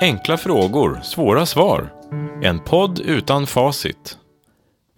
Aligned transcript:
Enkla 0.00 0.36
frågor, 0.36 1.00
svåra 1.02 1.46
svar. 1.46 1.94
En 2.42 2.60
podd 2.60 3.00
utan 3.00 3.46
facit. 3.46 4.18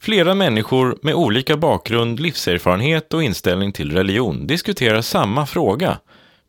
Flera 0.00 0.34
människor 0.34 0.98
med 1.02 1.14
olika 1.14 1.56
bakgrund, 1.56 2.20
livserfarenhet 2.20 3.14
och 3.14 3.22
inställning 3.22 3.72
till 3.72 3.92
religion 3.92 4.46
diskuterar 4.46 5.00
samma 5.00 5.46
fråga. 5.46 5.98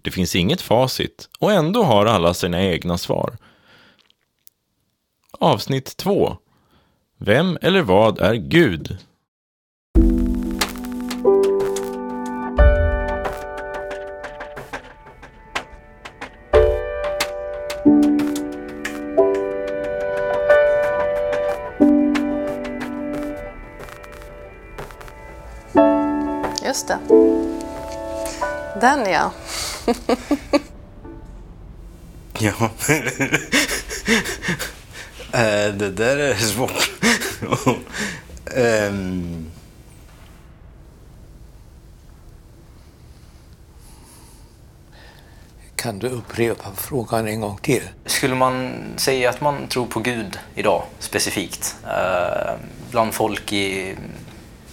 Det 0.02 0.12
finns 0.12 0.36
inget 0.36 0.62
facit 0.62 1.30
och 1.40 1.52
ändå 1.52 1.84
har 1.84 2.06
alla 2.06 2.34
sina 2.34 2.64
egna 2.64 2.98
svar. 2.98 3.38
Avsnitt 5.40 5.98
2. 5.98 6.38
Vem 7.18 7.58
eller 7.62 7.82
vad 7.82 8.20
är 8.20 8.34
Gud? 8.34 8.98
Det. 26.92 27.00
Den 28.82 29.12
ja. 29.12 29.32
Ja. 32.40 32.54
Eh, 35.34 35.74
det 35.74 35.92
där 35.92 36.18
är 36.18 36.36
svårt. 36.36 36.92
Ehm. 38.56 39.52
Kan 45.76 46.00
du 46.00 46.10
upprepa 46.10 46.72
frågan 46.76 47.28
en 47.28 47.42
gång 47.42 47.58
till? 47.58 47.84
Skulle 48.06 48.36
man 48.36 48.74
säga 48.98 49.30
att 49.30 49.42
man 49.42 49.68
tror 49.68 49.86
på 49.86 50.00
Gud 50.00 50.40
idag 50.56 50.84
specifikt 51.00 51.76
eh, 51.88 52.54
bland 52.92 53.14
folk 53.14 53.54
i 53.54 53.96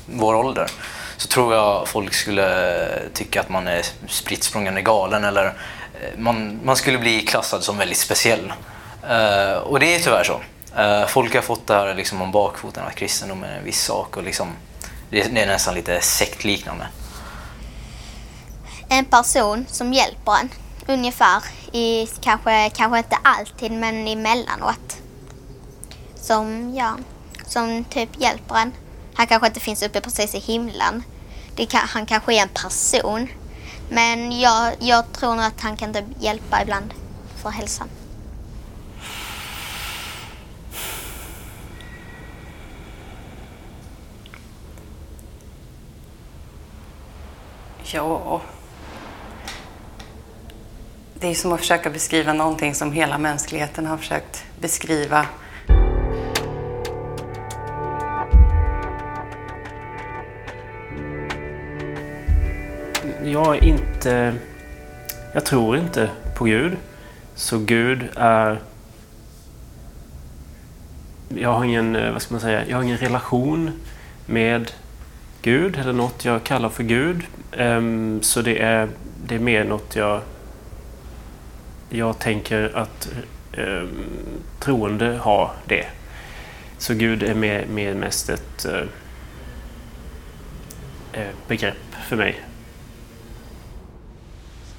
vår 0.07 0.35
ålder 0.35 0.71
så 1.19 1.29
tror 1.29 1.55
jag 1.55 1.89
folk 1.89 2.15
skulle 2.15 2.89
tycka 3.15 3.41
att 3.41 3.49
man 3.49 3.69
är 3.69 3.83
spritt 4.09 4.45
språngande 4.45 4.83
galen 4.83 5.25
eller 5.25 5.47
eh, 5.47 6.19
man, 6.19 6.61
man 6.65 6.77
skulle 6.77 6.99
bli 6.99 7.21
klassad 7.21 7.65
som 7.65 7.79
väldigt 7.79 7.99
speciell. 7.99 8.53
Uh, 9.05 9.57
och 9.57 9.81
det 9.81 9.95
är 9.95 9.99
tyvärr 9.99 10.25
så. 10.25 10.41
Uh, 10.83 11.07
folk 11.07 11.35
har 11.35 11.43
fått 11.43 11.67
det 11.67 11.75
här 11.75 11.95
liksom 11.95 12.23
om 12.23 12.33
bakfoten 12.33 12.85
att 12.87 12.95
kristendom 12.95 13.45
är 13.45 13.59
en 13.59 13.65
viss 13.65 13.85
sak 13.85 14.17
och 14.17 14.23
liksom, 14.23 14.49
det, 15.11 15.35
det 15.35 15.43
är 15.43 15.47
nästan 15.47 15.75
lite 15.75 16.01
sektliknande. 16.01 16.87
en 18.89 19.05
person 19.05 19.67
som 19.69 19.93
hjälper 19.93 20.33
en. 20.33 20.51
Ungefär. 20.87 21.43
I, 21.73 22.07
kanske, 22.21 22.71
kanske 22.71 22.99
inte 22.99 23.17
alltid, 23.23 23.73
men 23.73 24.09
emellanåt. 24.09 24.97
Som, 26.15 26.75
ja, 26.75 26.97
som 27.47 27.85
typ 27.85 28.21
hjälper 28.21 28.55
en. 28.55 28.73
Han 29.19 29.27
kanske 29.27 29.47
inte 29.47 29.61
finns 29.61 29.83
uppe 29.83 30.01
precis 30.01 30.35
i 30.35 30.39
himlen. 30.39 31.03
Det 31.55 31.67
kan, 31.67 31.81
han 31.85 32.07
kanske 32.07 32.35
är 32.35 32.43
en 32.43 32.49
person. 32.49 33.29
Men 33.91 34.41
jag, 34.41 34.75
jag 34.79 35.13
tror 35.13 35.35
nog 35.35 35.45
att 35.45 35.61
han 35.61 35.77
kan 35.77 35.95
typ 35.95 36.05
hjälpa 36.19 36.63
ibland 36.63 36.95
för 37.43 37.51
hälsan. 37.51 37.89
Ja... 47.85 48.43
Det 51.15 51.27
är 51.27 51.35
som 51.35 51.53
att 51.53 51.61
försöka 51.61 51.91
beskriva 51.91 52.33
någonting 52.33 52.75
som 52.75 52.93
hela 52.93 53.19
mänskligheten 53.19 53.87
har 53.87 53.97
försökt 53.97 54.45
beskriva. 54.61 55.27
Jag 63.39 63.57
är 63.57 63.65
inte... 63.65 64.35
Jag 65.33 65.45
tror 65.45 65.77
inte 65.77 66.11
på 66.37 66.45
Gud. 66.45 66.77
Så 67.35 67.59
Gud 67.59 68.09
är... 68.17 68.61
Jag 71.29 71.53
har 71.53 71.65
ingen, 71.65 71.97
eh, 71.97 72.13
vad 72.13 72.23
ska 72.23 72.35
man 72.35 72.41
säga, 72.41 72.67
jag 72.69 72.77
har 72.77 72.85
ingen 72.85 72.99
relation 72.99 73.73
med 74.27 74.73
Gud 75.43 75.77
eller 75.79 75.93
något 75.93 76.25
jag 76.25 76.45
kallar 76.45 76.69
för 76.69 76.83
Gud. 76.83 77.23
Ehm, 77.53 78.23
så 78.23 78.43
det 78.43 78.59
är, 78.59 78.89
det 79.27 79.35
är 79.35 79.39
mer 79.39 79.65
något 79.65 79.97
jag... 79.97 80.21
Jag 81.91 82.19
tänker 82.19 82.77
att 82.77 83.09
ehm, 83.53 83.89
troende 84.61 85.19
har 85.21 85.51
det. 85.67 85.87
Så 86.79 86.95
Gud 86.95 87.23
är 87.23 87.35
mer, 87.35 87.67
mer 87.67 87.95
mest 87.95 88.29
ett 88.31 88.65
eh, 88.65 88.83
eh, 91.13 91.31
begrepp 91.49 91.95
för 92.09 92.17
mig. 92.17 92.48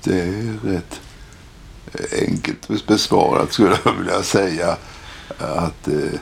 Det 0.10 0.22
är 0.22 0.60
rätt 0.64 1.02
enkelt 2.28 2.88
besvarat 2.88 3.54
skulle 3.54 3.78
jag 3.86 3.94
vilja 3.94 4.24
säga. 4.24 4.78
Att 5.38 5.88
eh, 5.88 6.20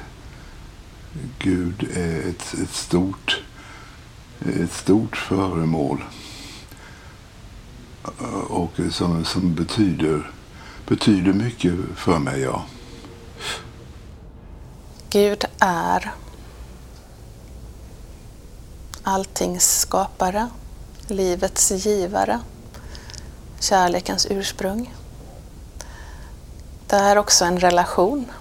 Gud 1.40 1.90
är 1.96 2.30
ett, 2.30 2.54
ett, 2.64 2.74
stort, 2.74 3.42
ett 4.64 4.74
stort 4.74 5.18
föremål. 5.18 6.04
Och 8.48 8.72
som, 8.92 9.26
som 9.26 9.56
betyder, 9.56 10.32
betyder 10.88 11.34
mycket 11.34 11.74
för 11.96 12.20
mig, 12.20 12.42
ja. 12.42 12.66
Gud 15.10 15.46
är 15.60 16.14
alltings 19.04 19.80
skapare, 19.80 20.48
livets 21.08 21.72
givare, 21.72 22.40
kärlekens 23.60 24.28
ursprung. 24.30 24.94
Det 26.88 26.96
är 26.96 27.18
också 27.18 27.46
en 27.46 27.60
relation. 27.60 28.32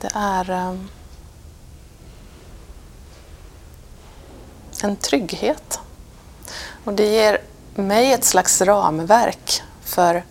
Det 0.00 0.10
är 0.14 0.50
um, 0.50 0.88
en 4.82 4.96
trygghet. 4.96 5.80
Och 6.84 6.92
det 6.92 7.06
ger 7.06 7.40
mig 7.74 8.12
ett 8.12 8.24
slags 8.24 8.60
ramverk 8.60 9.62
för 9.82 10.24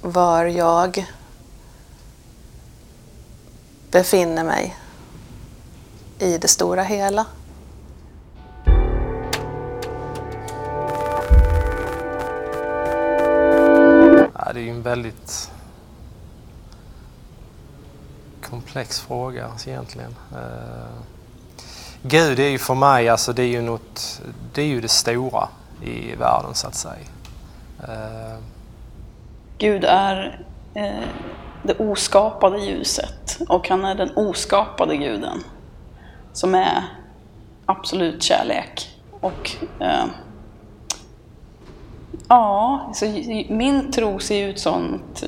var 0.00 0.44
jag 0.44 1.06
befinner 3.90 4.44
mig 4.44 4.76
i 6.18 6.38
det 6.38 6.48
stora 6.48 6.82
hela. 6.82 7.26
Det 14.52 14.60
är 14.60 14.64
ju 14.64 14.70
en 14.70 14.82
väldigt 14.82 15.50
komplex 18.42 19.00
fråga 19.00 19.46
alltså, 19.46 19.70
egentligen. 19.70 20.14
Uh, 20.32 21.02
Gud 22.02 22.38
är 22.38 22.48
ju 22.48 22.58
för 22.58 22.74
mig, 22.74 23.08
alltså 23.08 23.32
det 23.32 23.42
är 23.42 23.48
ju 23.48 23.62
något, 23.62 24.22
det 24.52 24.62
är 24.62 24.66
ju 24.66 24.80
det 24.80 24.88
stora 24.88 25.48
i 25.82 26.14
världen 26.14 26.54
så 26.54 26.66
att 26.66 26.74
säga. 26.74 26.94
Uh, 27.88 28.38
Gud 29.58 29.84
är 29.84 30.44
eh, 30.74 31.08
det 31.62 31.74
oskapade 31.74 32.58
ljuset 32.58 33.38
och 33.48 33.68
han 33.68 33.84
är 33.84 33.94
den 33.94 34.16
oskapade 34.16 34.96
guden 34.96 35.44
som 36.32 36.54
är 36.54 36.84
absolut 37.66 38.22
kärlek. 38.22 39.00
Och 39.20 39.56
ja, 42.30 42.90
så 42.94 43.06
min 43.48 43.92
tro 43.92 44.18
ser 44.18 44.48
ut 44.48 44.58
som 44.58 44.94
att 44.94 45.24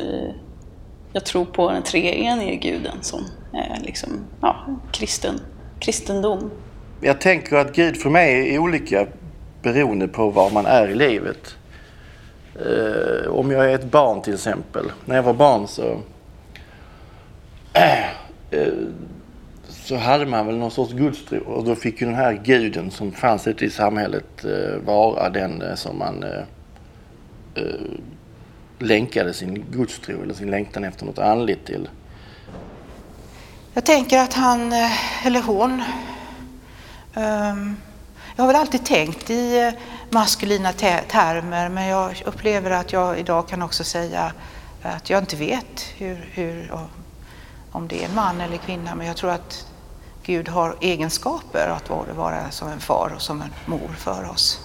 jag 1.13 1.25
tror 1.25 1.45
på 1.45 1.71
den 1.71 1.83
treenige 1.83 2.57
guden 2.57 2.97
som 3.01 3.25
är 3.53 3.81
liksom, 3.83 4.11
ja, 4.41 4.57
kristen, 4.93 5.41
kristendom. 5.81 6.51
Jag 7.01 7.21
tänker 7.21 7.57
att 7.57 7.77
Gud 7.77 7.97
för 7.97 8.11
mig 8.11 8.55
är 8.55 8.59
olika 8.59 9.07
beroende 9.63 10.09
på 10.09 10.31
var 10.31 10.51
man 10.51 10.67
är 10.67 10.89
i 10.89 10.95
livet. 10.95 11.57
Eh, 12.55 13.31
om 13.31 13.51
jag 13.51 13.71
är 13.71 13.75
ett 13.75 13.91
barn 13.91 14.23
till 14.23 14.35
exempel. 14.35 14.93
När 15.05 15.17
jag 15.17 15.23
var 15.23 15.35
barn 15.35 15.69
så 15.69 15.83
eh, 18.51 18.73
så 19.69 19.97
hade 19.97 20.27
man 20.27 20.47
väl 20.47 20.57
någon 20.57 20.71
sorts 20.71 20.93
gudstro 20.93 21.41
och 21.41 21.65
då 21.65 21.75
fick 21.75 22.01
ju 22.01 22.07
den 22.07 22.17
här 22.17 22.33
guden 22.33 22.91
som 22.91 23.13
fanns 23.13 23.47
ute 23.47 23.65
i 23.65 23.71
samhället 23.71 24.45
eh, 24.45 24.79
vara 24.85 25.31
den 25.31 25.77
som 25.77 25.99
man 25.99 26.25
eh, 27.55 27.65
länkade 28.79 29.35
sin 29.35 29.65
gudstro 29.71 30.23
eller 30.23 30.35
sin 30.35 30.51
längtan 30.51 30.85
efter 30.85 31.07
något 31.07 31.19
andligt 31.19 31.67
till. 31.67 31.89
Jag 33.75 33.87
tänker 33.87 34.19
att 34.19 34.35
han, 34.35 34.73
eh, 34.73 35.27
eller 35.27 35.43
hon, 35.43 35.83
um, 37.15 37.77
jag 38.37 38.43
har 38.43 38.47
väl 38.47 38.57
alltid 38.57 38.85
tänkt 38.85 39.31
i 39.31 39.61
eh, 39.61 39.73
maskulina 40.11 40.69
maskulina 40.69 40.73
termer 41.09 41.69
men 41.69 41.87
jag 41.87 42.23
upplever 42.27 42.71
att 42.71 42.93
jag 42.93 43.19
idag 43.19 43.49
kan 43.49 43.63
också 43.63 43.85
säga 43.85 44.33
att 44.83 45.11
jag 45.11 45.23
inte 45.23 45.37
vet 45.37 45.81
hur, 45.97 46.29
hur, 46.33 46.73
om 47.73 47.89
det 47.89 48.05
är 48.05 48.09
en 48.09 48.15
man 48.15 48.41
eller 48.41 48.57
kvinna 48.57 48.95
men 48.95 49.07
jag 49.07 49.17
tror 49.17 49.31
att 49.31 49.67
Gud 50.23 50.49
har 50.49 50.77
egenskaper 50.81 51.69
att 51.69 51.91
vara, 51.91 52.13
vara 52.13 52.51
som 52.51 52.69
en 52.69 52.81
far 52.81 53.13
och 53.17 53.23
som 53.23 53.43
en 53.43 53.51
mor 53.67 53.95
för 53.97 54.31
oss. 54.31 54.61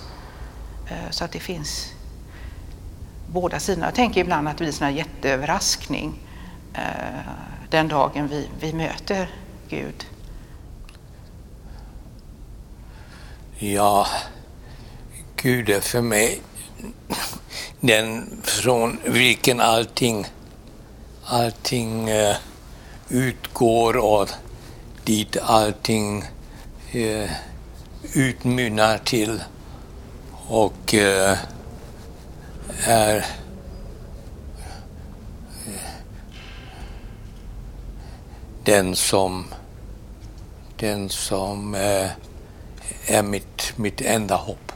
Eh, 0.89 1.09
så 1.09 1.25
att 1.25 1.31
det 1.31 1.39
finns 1.39 1.93
båda 3.27 3.59
sidorna. 3.59 3.87
Jag 3.87 3.95
tänker 3.95 4.21
ibland 4.21 4.47
att 4.47 4.57
det 4.57 4.63
blir 4.63 4.83
en 4.83 4.95
jätteöverraskning 4.95 6.19
eh, 6.73 6.81
den 7.69 7.87
dagen 7.87 8.27
vi, 8.27 8.49
vi 8.59 8.73
möter 8.73 9.29
Gud. 9.69 10.05
Ja, 13.59 14.07
Gud 15.35 15.69
är 15.69 15.79
för 15.79 16.01
mig 16.01 16.41
den 17.79 18.41
från 18.43 18.99
vilken 19.05 19.59
allting, 19.59 20.25
allting 21.25 22.09
eh, 22.09 22.35
utgår 23.09 23.97
och 23.97 24.29
dit 25.05 25.37
allting 25.41 26.23
eh, 26.91 27.29
utmynnar 28.13 28.97
till 28.97 29.43
och 30.47 30.93
eh, 30.93 31.37
är 32.85 33.25
den 38.63 38.95
som, 38.95 39.45
den 40.77 41.09
som 41.09 41.75
eh, 41.75 42.09
är 43.07 43.23
mitt, 43.23 43.73
mitt 43.75 44.01
enda 44.01 44.35
hopp. 44.35 44.71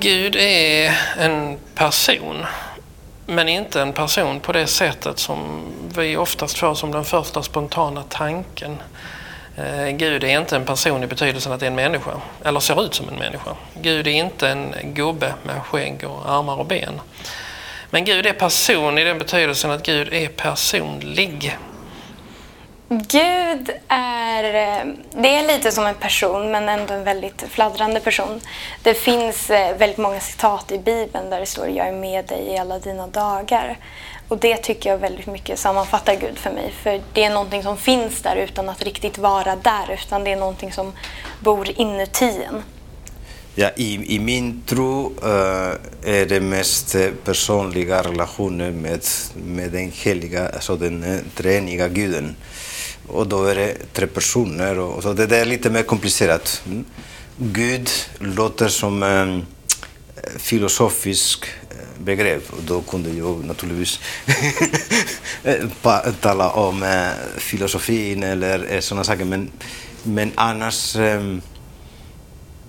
Gud 0.00 0.36
är 0.36 0.98
en 1.18 1.58
person, 1.74 2.36
men 3.26 3.48
inte 3.48 3.82
en 3.82 3.92
person 3.92 4.40
på 4.40 4.52
det 4.52 4.66
sättet 4.66 5.18
som 5.18 5.62
vi 5.98 6.16
oftast 6.16 6.58
får 6.58 6.74
som 6.74 6.90
den 6.90 7.04
första 7.04 7.42
spontana 7.42 8.02
tanken. 8.08 8.76
Eh, 9.56 9.88
Gud 9.88 10.24
är 10.24 10.40
inte 10.40 10.56
en 10.56 10.64
person 10.64 11.02
i 11.02 11.06
betydelsen 11.06 11.52
att 11.52 11.60
det 11.60 11.66
är 11.66 11.70
en 11.70 11.74
människa, 11.74 12.10
eller 12.44 12.60
ser 12.60 12.84
ut 12.84 12.94
som 12.94 13.08
en 13.08 13.14
människa. 13.14 13.50
Gud 13.74 14.06
är 14.06 14.10
inte 14.10 14.48
en 14.48 14.74
gubbe 14.84 15.34
med 15.42 15.62
skägg 15.62 16.04
och 16.04 16.30
armar 16.30 16.56
och 16.56 16.66
ben. 16.66 17.00
Men 17.90 18.04
Gud 18.04 18.26
är 18.26 18.32
person 18.32 18.98
i 18.98 19.04
den 19.04 19.18
betydelsen 19.18 19.70
att 19.70 19.82
Gud 19.82 20.12
är 20.12 20.28
personlig. 20.28 21.58
Gud 22.88 23.70
är, 23.88 24.11
är, 24.32 24.44
eh, 24.80 24.92
det 25.22 25.28
är 25.28 25.56
lite 25.56 25.72
som 25.72 25.86
en 25.86 25.94
person 25.94 26.50
men 26.50 26.68
ändå 26.68 26.94
en 26.94 27.04
väldigt 27.04 27.44
fladdrande 27.50 28.00
person. 28.00 28.40
Det 28.82 28.94
finns 28.94 29.50
eh, 29.50 29.76
väldigt 29.76 29.98
många 29.98 30.20
citat 30.20 30.72
i 30.72 30.78
Bibeln 30.78 31.30
där 31.30 31.40
det 31.40 31.46
står 31.46 31.68
jag 31.68 31.88
är 31.88 31.92
med 31.92 32.24
dig 32.26 32.48
i 32.48 32.58
alla 32.58 32.78
dina 32.78 33.06
dagar. 33.06 33.78
Och 34.28 34.38
det 34.38 34.56
tycker 34.56 34.90
jag 34.90 34.98
väldigt 34.98 35.26
mycket 35.26 35.58
sammanfattar 35.58 36.16
Gud 36.16 36.38
för 36.38 36.50
mig. 36.50 36.72
För 36.82 37.00
det 37.12 37.24
är 37.24 37.30
någonting 37.30 37.62
som 37.62 37.76
finns 37.76 38.22
där 38.22 38.36
utan 38.36 38.68
att 38.68 38.82
riktigt 38.82 39.18
vara 39.18 39.56
där 39.56 39.90
utan 39.92 40.24
det 40.24 40.32
är 40.32 40.36
någonting 40.36 40.72
som 40.72 40.92
bor 41.40 41.80
inuti 41.80 42.44
en. 42.48 42.62
Ja, 43.54 43.70
i, 43.76 44.14
I 44.16 44.18
min 44.18 44.62
tro 44.66 45.12
uh, 45.24 45.74
är 46.04 46.26
det 46.26 46.40
mest 46.40 46.96
personliga 47.24 48.02
relationen 48.02 48.74
med, 48.74 49.00
med 49.34 49.70
den 49.70 49.92
heliga, 49.94 50.48
alltså 50.48 50.76
den 50.76 51.04
uh, 51.04 51.18
treeniga 51.34 51.88
guden. 51.88 52.36
Och 53.06 53.26
då 53.26 53.44
är 53.44 53.54
det 53.54 53.76
tre 53.92 54.06
personer, 54.06 54.78
och, 54.78 55.02
så 55.02 55.12
det, 55.12 55.26
det 55.26 55.38
är 55.38 55.44
lite 55.44 55.70
mer 55.70 55.82
komplicerat. 55.82 56.62
Mm. 56.66 56.84
Gud 57.36 57.90
låter 58.18 58.68
som 58.68 59.02
en 59.02 59.46
filosofisk 60.36 61.44
eh, 61.70 62.04
begrepp 62.04 62.52
och 62.52 62.62
då 62.62 62.80
kunde 62.80 63.10
jag 63.10 63.44
naturligtvis 63.44 64.00
tala 66.20 66.50
om 66.50 66.82
eh, 66.82 67.38
filosofin 67.38 68.22
eller 68.22 68.72
eh, 68.72 68.80
sådana 68.80 69.04
saker. 69.04 69.24
Men, 69.24 69.50
men 70.02 70.32
annars 70.34 70.96
ehm, 70.96 71.42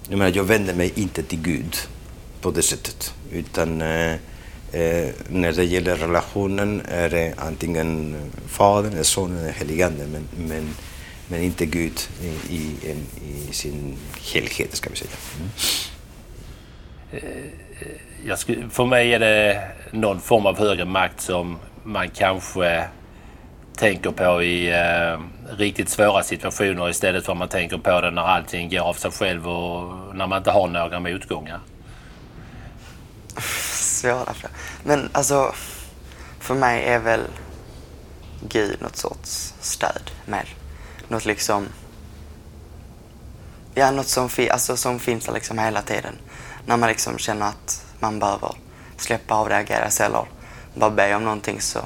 jag, 0.09 0.18
menar, 0.18 0.31
jag 0.36 0.44
vänder 0.44 0.74
mig 0.74 0.94
inte 0.95 1.24
till 1.24 1.41
Gud 1.41 1.77
på 2.41 2.51
det 2.51 2.62
sättet. 2.62 3.13
Utan 3.31 3.81
eh, 3.81 4.15
eh, 4.74 5.10
när 5.28 5.52
det 5.52 5.64
gäller 5.64 5.96
relationen 5.96 6.81
är 6.88 7.10
det 7.10 7.34
antingen 7.38 8.16
Fadern, 8.48 8.94
eller 8.94 9.04
Sonen 9.04 9.38
eller 9.38 9.52
Heligande 9.52 10.06
men, 10.08 10.28
men, 10.48 10.70
men 11.28 11.42
inte 11.42 11.66
Gud 11.66 12.00
i, 12.22 12.56
i, 12.56 12.96
i, 13.50 13.54
sin 13.54 13.96
helhet, 14.34 14.75
ska 14.75 14.90
vi 14.90 14.96
säga. 14.96 15.12
Mm. 15.40 15.50
Eh, 18.25 18.36
skulle, 18.36 18.70
för 18.70 18.86
mig 18.86 19.14
är 19.14 19.20
det 19.20 19.68
någon 19.92 20.20
form 20.20 20.46
av 20.46 20.60
högre 20.60 20.86
makt 20.86 21.22
som 21.22 21.58
man 21.84 22.10
kanske 22.10 22.86
tänker 23.78 24.12
på 24.12 24.44
i 24.44 24.72
eh, 24.72 25.20
riktigt 25.58 25.90
svåra 25.90 26.24
situationer 26.24 26.90
istället 26.90 27.25
för 27.25 27.31
att 27.31 27.38
man 27.38 27.48
tänker 27.48 27.78
på 27.78 28.02
det 28.02 28.12
när 28.12 28.22
allting 28.22 28.70
går 28.70 28.80
av 28.80 28.94
sig 28.94 29.12
själv 29.12 29.48
och 29.48 30.16
när 30.16 30.28
man 30.28 30.38
inte 30.38 30.52
har 30.52 30.68
några 30.68 31.00
motgångar. 31.00 31.60
Svåra 33.72 34.34
frågor. 34.34 34.56
Men 34.83 35.09
alltså, 35.13 35.56
för 36.39 36.56
mig 36.56 36.83
är 36.83 37.00
väl 37.00 37.27
Gud 38.50 38.81
något 38.81 38.95
sorts 38.95 39.53
stöd 39.62 40.12
mer. 40.25 40.56
Något 41.07 41.25
liksom... 41.25 41.68
Ja, 43.74 43.91
något 43.91 44.07
som, 44.07 44.30
fi, 44.30 44.50
alltså, 44.50 44.77
som 44.77 45.00
finns 45.00 45.25
där 45.25 45.33
liksom 45.33 45.59
hela 45.59 45.81
tiden. 45.81 46.13
När 46.65 46.77
man 46.77 46.89
liksom 46.89 47.18
känner 47.18 47.45
att 47.45 47.85
man 48.00 48.19
behöver 48.19 48.56
släppa 48.97 49.35
av, 49.35 49.50
reagera 49.50 49.85
agera 49.85 50.06
eller 50.06 50.25
bara 50.75 50.89
be 50.89 51.15
om 51.15 51.24
någonting 51.24 51.62
så 51.62 51.79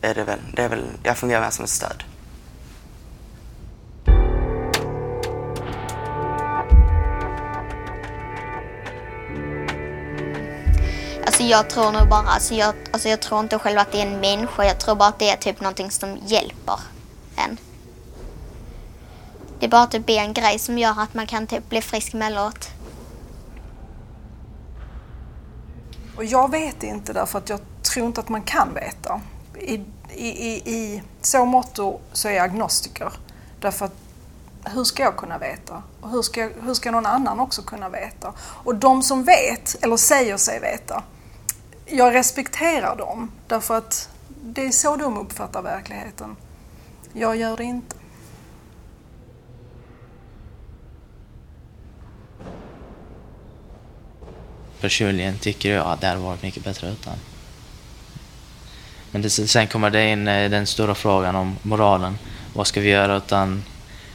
är 0.00 0.14
det 0.14 0.24
väl, 0.24 0.38
det 0.52 0.62
är 0.62 0.68
väl, 0.68 0.84
jag 1.02 1.18
fungerar 1.18 1.40
mer 1.40 1.50
som 1.50 1.64
ett 1.64 1.70
stöd. 1.70 2.04
Alltså 11.44 11.56
jag 11.56 11.70
tror 11.70 11.92
nog 11.92 12.08
bara, 12.08 12.28
alltså 12.28 12.54
jag, 12.54 12.74
alltså 12.90 13.08
jag 13.08 13.20
tror 13.20 13.40
inte 13.40 13.58
själv 13.58 13.78
att 13.78 13.92
det 13.92 14.00
är 14.00 14.06
en 14.06 14.20
människa. 14.20 14.64
Jag 14.64 14.80
tror 14.80 14.94
bara 14.94 15.08
att 15.08 15.18
det 15.18 15.30
är 15.30 15.36
typ 15.36 15.60
någonting 15.60 15.90
som 15.90 16.18
hjälper 16.26 16.80
en. 17.36 17.58
Det 19.58 19.66
är 19.66 19.70
bara 19.70 19.86
typ 19.86 20.10
en 20.10 20.32
grej 20.32 20.58
som 20.58 20.78
gör 20.78 21.00
att 21.00 21.14
man 21.14 21.26
kan 21.26 21.46
typ 21.46 21.68
bli 21.68 21.80
frisk 21.80 22.14
emellanåt. 22.14 22.68
Och 26.16 26.24
jag 26.24 26.50
vet 26.50 26.82
inte 26.82 27.12
därför 27.12 27.38
att 27.38 27.48
jag 27.48 27.60
tror 27.82 28.06
inte 28.06 28.20
att 28.20 28.28
man 28.28 28.42
kan 28.42 28.74
veta. 28.74 29.20
I, 29.58 29.74
i, 30.14 30.28
i, 30.28 30.74
i 30.74 31.02
så 31.20 31.44
motto 31.44 32.00
så 32.12 32.28
är 32.28 32.32
jag 32.32 32.44
agnostiker. 32.44 33.12
Därför 33.60 33.84
att 33.86 33.94
hur 34.64 34.84
ska 34.84 35.02
jag 35.02 35.16
kunna 35.16 35.38
veta? 35.38 35.82
Och 36.00 36.10
hur 36.10 36.22
ska, 36.22 36.50
hur 36.62 36.74
ska 36.74 36.90
någon 36.90 37.06
annan 37.06 37.40
också 37.40 37.62
kunna 37.62 37.88
veta? 37.88 38.32
Och 38.38 38.74
de 38.74 39.02
som 39.02 39.24
vet, 39.24 39.84
eller 39.84 39.96
säger 39.96 40.36
sig 40.36 40.60
veta, 40.60 41.02
jag 41.86 42.14
respekterar 42.14 42.96
dem 42.96 43.32
därför 43.46 43.78
att 43.78 44.08
det 44.42 44.66
är 44.66 44.70
så 44.70 44.96
de 44.96 45.18
uppfattar 45.18 45.62
verkligheten. 45.62 46.36
Jag 47.12 47.36
gör 47.36 47.56
det 47.56 47.64
inte. 47.64 47.96
Personligen 54.80 55.38
tycker 55.38 55.72
jag 55.74 55.86
att 55.86 56.00
det 56.00 56.06
hade 56.06 56.20
varit 56.20 56.42
mycket 56.42 56.64
bättre 56.64 56.88
utan. 56.88 57.14
Men 59.10 59.22
det, 59.22 59.30
sen 59.30 59.66
kommer 59.66 59.90
det 59.90 60.08
in 60.08 60.28
eh, 60.28 60.50
den 60.50 60.66
stora 60.66 60.94
frågan 60.94 61.36
om 61.36 61.56
moralen. 61.62 62.18
Vad 62.54 62.66
ska 62.66 62.80
vi 62.80 62.88
göra 62.88 63.16
utan 63.16 63.64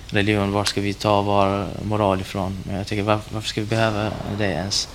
religion? 0.08 0.52
Var 0.52 0.64
ska 0.64 0.82
vi 0.82 0.94
ta 0.94 1.22
vår 1.22 1.68
moral 1.84 2.22
ifrån? 2.22 2.64
Jag 2.70 2.88
tycker, 2.88 3.04
varför, 3.04 3.34
varför 3.34 3.50
ska 3.50 3.62
vi 3.62 3.68
behöva 3.68 4.12
det 4.38 4.46
ens? 4.46 4.90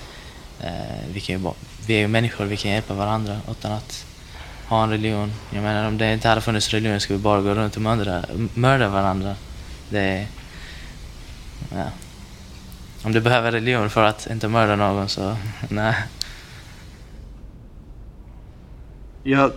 Eh, 0.61 1.05
vi, 1.13 1.19
kan 1.19 1.35
ju 1.35 1.41
bara, 1.41 1.53
vi 1.87 1.93
är 1.93 1.99
ju 1.99 2.07
människor, 2.07 2.45
vi 2.45 2.57
kan 2.57 2.71
hjälpa 2.71 2.93
varandra 2.93 3.37
utan 3.51 3.71
att 3.71 4.05
ha 4.67 4.83
en 4.83 4.89
religion. 4.89 5.33
Jag 5.51 5.63
menar, 5.63 5.87
om 5.87 5.97
det 5.97 6.13
inte 6.13 6.29
hade 6.29 6.41
funnits 6.41 6.69
religion 6.69 6.99
skulle 6.99 7.17
vi 7.17 7.23
bara 7.23 7.41
gå 7.41 7.53
runt 7.53 7.75
och 7.75 7.81
mörda, 7.81 8.25
mörda 8.53 8.89
varandra. 8.89 9.35
Det 9.89 10.27
ja. 11.71 11.85
Om 13.03 13.11
du 13.11 13.21
behöver 13.21 13.51
religion 13.51 13.89
för 13.89 14.03
att 14.03 14.27
inte 14.31 14.47
mörda 14.47 14.75
någon 14.75 15.09
så, 15.09 15.35
nej. 15.69 15.95
Jag 19.23 19.51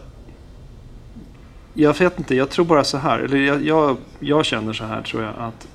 jag 1.75 1.99
vet 1.99 2.19
inte, 2.19 2.35
jag 2.35 2.51
tror 2.51 2.65
bara 2.65 2.85
så 2.85 2.99
här. 2.99 3.19
Eller 3.19 3.37
jag, 3.37 3.67
jag, 3.67 3.97
jag, 4.19 4.45
känner 4.45 4.73
så 4.73 4.85
här 4.85 5.03
tror 5.03 5.23
jag 5.23 5.35
att 5.39 5.69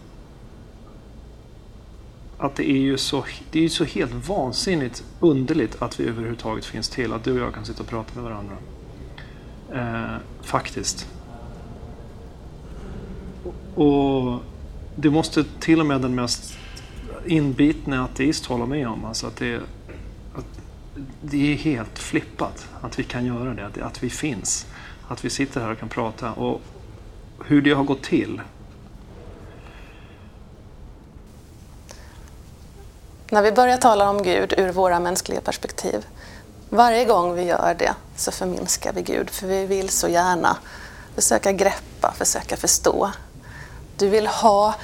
att 2.44 2.56
det 2.56 2.70
är 2.70 2.78
ju 2.78 2.98
så, 2.98 3.26
det 3.52 3.60
är 3.60 3.64
ju 3.64 3.70
så 3.70 3.84
helt 3.84 4.28
vansinnigt 4.28 5.04
underligt 5.20 5.82
att 5.82 6.00
vi 6.00 6.04
överhuvudtaget 6.04 6.66
finns 6.66 6.90
till. 6.90 7.14
Att 7.14 7.24
du 7.24 7.32
och 7.32 7.48
jag 7.48 7.54
kan 7.54 7.66
sitta 7.66 7.84
och 7.84 7.90
prata 7.90 8.22
med 8.22 8.24
varandra. 8.24 8.56
Eh, 9.74 10.18
Faktiskt. 10.42 11.08
Och 13.76 14.40
det 14.96 15.10
måste 15.10 15.44
till 15.60 15.80
och 15.80 15.86
med 15.86 16.02
den 16.02 16.16
mest 16.16 16.58
inbitna 17.26 18.04
ateist 18.04 18.46
hålla 18.46 18.66
med 18.66 18.88
om. 18.88 19.06
Alltså 19.06 19.28
att 19.28 19.36
det, 19.36 19.62
att 20.36 20.60
det 21.22 21.54
är 21.54 21.58
helt 21.58 22.00
flippat 22.00 22.68
att 22.82 23.00
vi 23.00 23.04
kan 23.04 23.26
göra 23.26 23.54
det, 23.54 23.66
att, 23.66 23.78
att 23.78 24.04
vi 24.04 24.10
finns. 24.10 24.68
Att 25.08 25.26
vi 25.26 25.30
sitter 25.30 25.62
här 25.62 25.72
och 25.72 25.80
kan 25.80 25.90
prata. 25.90 26.32
Och 26.32 26.62
hur 27.46 27.62
det 27.62 27.72
har 27.72 27.84
gått 27.84 28.04
till. 28.04 28.42
När 33.34 33.42
vi 33.42 33.52
börjar 33.52 33.78
tala 33.78 34.10
om 34.10 34.24
Gud 34.24 34.54
ur 34.58 34.72
våra 34.72 35.00
mänskliga 35.00 35.42
perspektiv, 35.42 36.06
varje 36.70 37.06
gång 37.06 37.34
vi 37.34 37.44
gör 37.44 37.76
det 37.80 37.94
så 38.16 38.32
förminskar 38.32 38.94
vi 38.94 39.02
Gud, 39.02 39.30
för 39.30 39.48
vi 39.48 39.66
vill 39.66 39.90
så 39.90 40.08
gärna 40.08 40.58
försöka 41.16 41.52
greppa, 41.52 42.14
försöka 42.18 42.58
förstå. 42.58 43.12
Du 43.98 44.10
vill 44.10 44.28
ha 44.28 44.76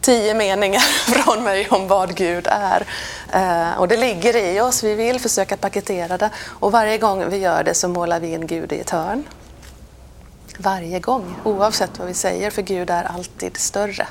tio 0.00 0.34
meningar 0.34 0.80
från 1.12 1.44
mig 1.44 1.68
om 1.70 1.88
vad 1.88 2.14
Gud 2.14 2.46
är. 2.50 2.86
Eh, 3.32 3.78
och 3.78 3.88
det 3.88 3.96
ligger 3.96 4.36
i 4.36 4.60
oss, 4.60 4.82
vi 4.82 4.94
vill 4.94 5.20
försöka 5.20 5.56
paketera 5.56 6.18
det. 6.18 6.30
Och 6.44 6.72
varje 6.72 6.98
gång 6.98 7.30
vi 7.30 7.36
gör 7.36 7.64
det 7.64 7.74
så 7.74 7.88
målar 7.88 8.20
vi 8.20 8.32
in 8.32 8.46
Gud 8.46 8.72
i 8.72 8.80
ett 8.80 8.90
hörn. 8.90 9.24
Varje 10.58 11.00
gång, 11.00 11.36
oavsett 11.44 11.98
vad 11.98 12.08
vi 12.08 12.14
säger, 12.14 12.50
för 12.50 12.62
Gud 12.62 12.90
är 12.90 13.04
alltid 13.04 13.56
större. 13.56 14.06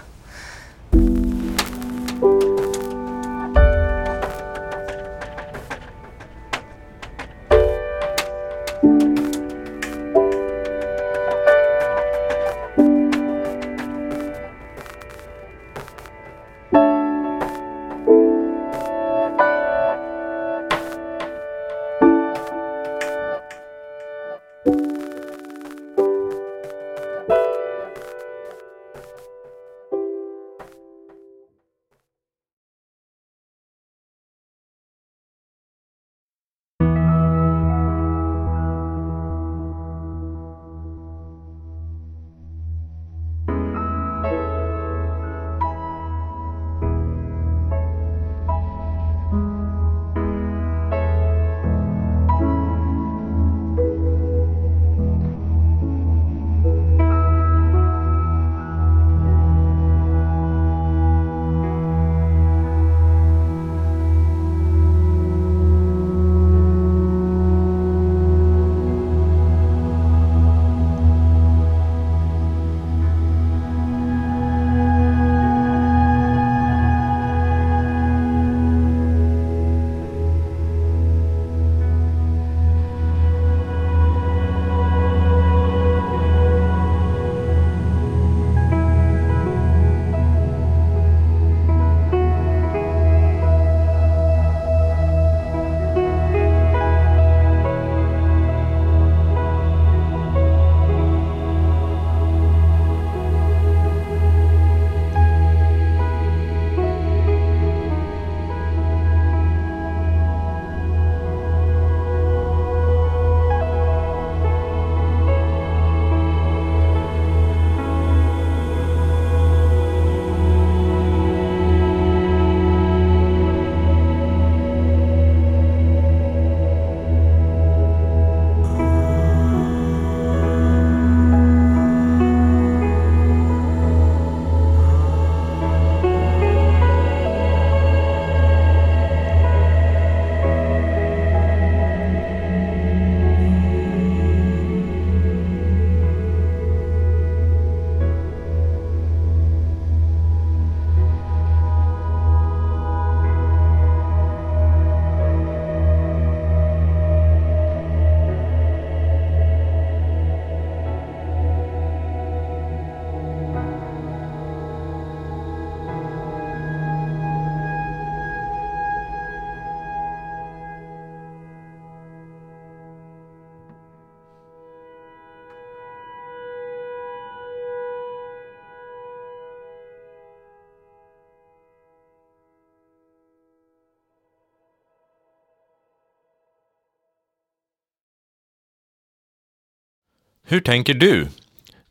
Hur 190.48 190.60
tänker 190.60 190.94
du? 190.94 191.28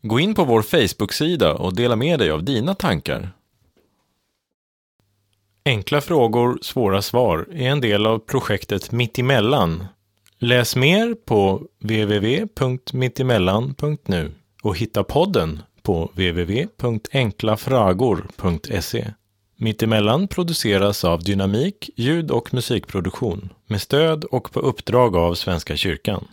Gå 0.02 0.20
in 0.20 0.34
på 0.34 0.44
vår 0.44 0.62
Facebook-sida 0.62 1.54
och 1.54 1.74
dela 1.74 1.96
med 1.96 2.18
dig 2.18 2.30
av 2.30 2.44
dina 2.44 2.74
tankar. 2.74 3.30
Enkla 5.64 6.00
frågor, 6.00 6.58
svåra 6.62 7.02
svar 7.02 7.48
är 7.52 7.68
en 7.68 7.80
del 7.80 8.06
av 8.06 8.18
projektet 8.18 8.92
Mittemellan. 8.92 9.86
Läs 10.38 10.76
mer 10.76 11.14
på 11.14 11.62
www.mittemellan.nu 11.80 14.32
och 14.62 14.78
hitta 14.78 15.04
podden 15.04 15.62
på 15.82 16.10
www.enklafragor.se. 16.14 19.10
Mittemellan 19.56 20.28
produceras 20.28 21.04
av 21.04 21.22
Dynamik 21.22 21.90
ljud 21.96 22.30
och 22.30 22.54
musikproduktion 22.54 23.48
med 23.66 23.82
stöd 23.82 24.24
och 24.24 24.52
på 24.52 24.60
uppdrag 24.60 25.16
av 25.16 25.34
Svenska 25.34 25.76
kyrkan. 25.76 26.28